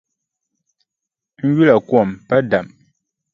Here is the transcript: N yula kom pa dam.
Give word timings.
N 1.41 1.47
yula 1.55 1.75
kom 1.89 2.09
pa 2.27 2.35
dam. 2.49 2.67